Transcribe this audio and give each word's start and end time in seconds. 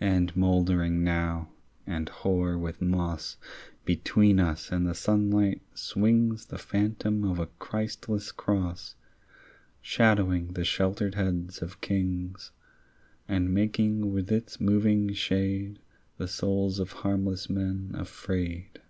And 0.00 0.34
mouldering 0.36 1.04
now 1.04 1.50
and 1.86 2.08
hoar 2.08 2.58
with 2.58 2.82
moss 2.82 3.36
Between 3.84 4.40
us 4.40 4.72
and 4.72 4.84
the 4.88 4.92
sunlight 4.92 5.62
swings 5.72 6.46
The 6.46 6.58
phantom 6.58 7.22
of 7.22 7.38
a 7.38 7.46
Christless 7.60 8.32
cross 8.32 8.96
Shadowing 9.80 10.54
the 10.54 10.64
sheltered 10.64 11.14
heads 11.14 11.62
of 11.62 11.80
kings 11.80 12.50
And 13.28 13.54
making 13.54 14.12
with 14.12 14.32
its 14.32 14.60
moving 14.60 15.12
shade 15.12 15.78
The 16.16 16.26
souls 16.26 16.80
of 16.80 16.90
harmless 17.04 17.48
men 17.48 17.92
afraid. 17.94 18.80